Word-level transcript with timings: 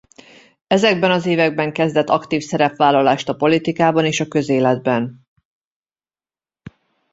Ezekben 0.67 1.11
az 1.11 1.25
években 1.25 1.73
kezdett 1.73 2.09
aktív 2.09 2.41
szerepvállalást 2.43 3.29
a 3.29 3.35
politikában 3.35 4.05
és 4.05 4.19
a 4.19 4.27
közéletben. 4.27 5.25